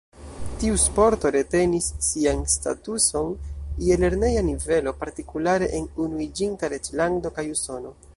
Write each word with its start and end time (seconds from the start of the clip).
Tiu 0.61 0.77
sporto 0.83 1.29
retenis 1.33 1.89
sian 2.07 2.41
statuson 2.53 3.29
je 3.89 3.97
lerneja 4.05 4.43
nivelo, 4.47 4.95
partikulare 5.03 5.69
en 5.81 5.87
Unuiĝinta 6.07 6.71
Reĝlando 6.75 7.33
kaj 7.37 7.45
Usono. 7.59 7.93